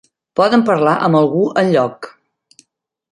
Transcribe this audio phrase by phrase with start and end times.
[0.39, 2.09] Poden parlar amb algú enlloc.